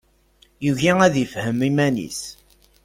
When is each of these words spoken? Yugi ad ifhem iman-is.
Yugi 0.65 0.91
ad 1.05 1.15
ifhem 1.23 1.59
iman-is. 1.69 2.21